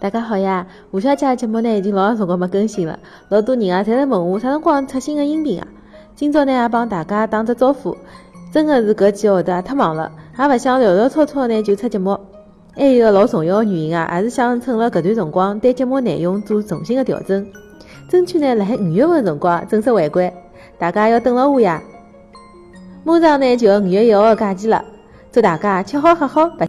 [0.00, 0.66] 大家好呀！
[0.92, 2.98] 吴小姐的节目呢已经老长辰光没更新了，
[3.28, 5.66] 老多人啊侪在问我啥辰光出新的音频啊。
[6.16, 7.94] 今朝呢也帮大家打只招呼，
[8.50, 12.18] 真的是搿几个号头啊太忙了，也勿想潦潦草草呢就出节目。
[12.74, 17.46] 还有一个老重要的原因啊，也是想趁了搿段辰光对节目内容做重新的调整，
[18.08, 20.32] 争取呢辣海五月份辰光正式回归。
[20.78, 21.82] 大家要等牢我呀！
[23.04, 24.82] 马上呢就要五月一号的假期了，
[25.30, 26.66] 祝大家吃好喝好，白。